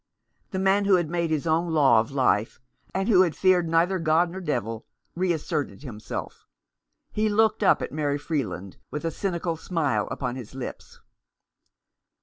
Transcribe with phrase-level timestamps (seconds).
[0.49, 2.59] The man who had made his own law of life,
[2.91, 6.47] and who feared neither God nor devil, reasserted himself.
[7.11, 11.01] He looked up at Mary Freeland with a cynical smile upon his lips.